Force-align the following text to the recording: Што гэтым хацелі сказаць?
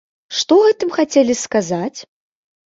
Што 0.37 0.57
гэтым 0.63 0.89
хацелі 0.97 1.37
сказаць? 1.45 1.99